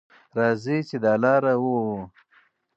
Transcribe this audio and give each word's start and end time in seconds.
راځئ 0.37 0.79
چې 0.89 0.97
دا 1.03 1.13
لاره 1.23 1.53
ووهو. 1.61 1.99